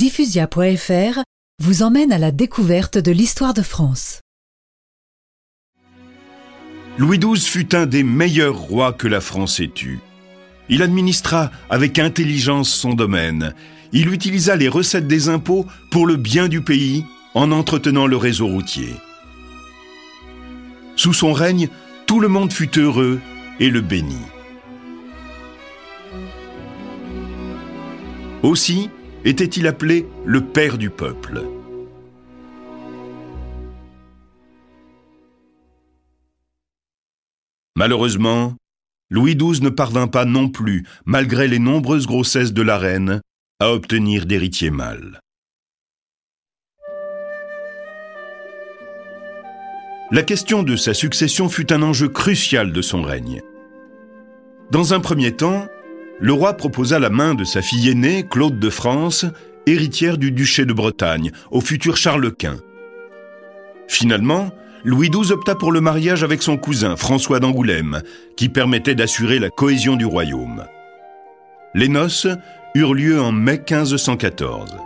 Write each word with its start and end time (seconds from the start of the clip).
Diffusia.fr 0.00 1.20
vous 1.62 1.82
emmène 1.82 2.10
à 2.10 2.16
la 2.16 2.30
découverte 2.30 2.96
de 2.96 3.12
l'histoire 3.12 3.52
de 3.52 3.60
France. 3.60 4.20
Louis 6.96 7.18
XII 7.18 7.38
fut 7.38 7.74
un 7.74 7.84
des 7.84 8.02
meilleurs 8.02 8.56
rois 8.56 8.94
que 8.94 9.06
la 9.06 9.20
France 9.20 9.60
ait 9.60 9.70
eu. 9.82 9.98
Il 10.70 10.80
administra 10.80 11.50
avec 11.68 11.98
intelligence 11.98 12.70
son 12.70 12.94
domaine. 12.94 13.52
Il 13.92 14.10
utilisa 14.10 14.56
les 14.56 14.68
recettes 14.68 15.06
des 15.06 15.28
impôts 15.28 15.66
pour 15.90 16.06
le 16.06 16.16
bien 16.16 16.48
du 16.48 16.62
pays 16.62 17.04
en 17.34 17.52
entretenant 17.52 18.06
le 18.06 18.16
réseau 18.16 18.46
routier. 18.46 18.94
Sous 20.96 21.12
son 21.12 21.34
règne, 21.34 21.68
tout 22.06 22.20
le 22.20 22.28
monde 22.28 22.54
fut 22.54 22.78
heureux 22.78 23.20
et 23.58 23.68
le 23.68 23.82
bénit. 23.82 24.16
Aussi 28.42 28.88
était-il 29.24 29.66
appelé 29.66 30.06
le 30.24 30.40
père 30.40 30.78
du 30.78 30.90
peuple. 30.90 31.42
Malheureusement, 37.76 38.54
Louis 39.10 39.36
XII 39.36 39.62
ne 39.62 39.70
parvint 39.70 40.06
pas 40.06 40.24
non 40.24 40.48
plus, 40.48 40.86
malgré 41.04 41.48
les 41.48 41.58
nombreuses 41.58 42.06
grossesses 42.06 42.52
de 42.52 42.62
la 42.62 42.78
reine, 42.78 43.20
à 43.58 43.72
obtenir 43.72 44.26
d'héritier 44.26 44.70
mâle. 44.70 45.20
La 50.12 50.22
question 50.22 50.62
de 50.62 50.74
sa 50.74 50.92
succession 50.92 51.48
fut 51.48 51.72
un 51.72 51.82
enjeu 51.82 52.08
crucial 52.08 52.72
de 52.72 52.82
son 52.82 53.02
règne. 53.02 53.42
Dans 54.70 54.92
un 54.92 55.00
premier 55.00 55.32
temps, 55.36 55.68
le 56.20 56.32
roi 56.32 56.54
proposa 56.54 56.98
la 56.98 57.10
main 57.10 57.34
de 57.34 57.44
sa 57.44 57.62
fille 57.62 57.88
aînée, 57.88 58.26
Claude 58.28 58.58
de 58.58 58.70
France, 58.70 59.24
héritière 59.66 60.18
du 60.18 60.32
duché 60.32 60.64
de 60.64 60.72
Bretagne, 60.72 61.32
au 61.50 61.60
futur 61.60 61.96
Charles 61.96 62.32
Quint. 62.32 62.60
Finalement, 63.88 64.50
Louis 64.84 65.10
XII 65.10 65.32
opta 65.32 65.54
pour 65.54 65.72
le 65.72 65.80
mariage 65.80 66.22
avec 66.22 66.42
son 66.42 66.56
cousin 66.56 66.96
François 66.96 67.40
d'Angoulême, 67.40 68.02
qui 68.36 68.48
permettait 68.48 68.94
d'assurer 68.94 69.38
la 69.38 69.50
cohésion 69.50 69.96
du 69.96 70.04
royaume. 70.04 70.64
Les 71.74 71.88
noces 71.88 72.28
eurent 72.74 72.94
lieu 72.94 73.20
en 73.20 73.32
mai 73.32 73.58
1514. 73.58 74.76